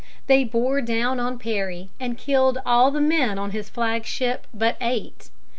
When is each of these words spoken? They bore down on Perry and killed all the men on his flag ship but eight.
They 0.25 0.43
bore 0.43 0.81
down 0.81 1.19
on 1.19 1.37
Perry 1.37 1.91
and 1.99 2.17
killed 2.17 2.57
all 2.65 2.89
the 2.89 2.99
men 2.99 3.37
on 3.37 3.51
his 3.51 3.69
flag 3.69 4.03
ship 4.03 4.47
but 4.51 4.75
eight. 4.81 5.29